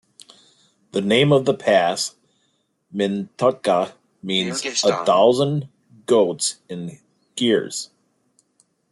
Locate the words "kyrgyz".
7.37-7.91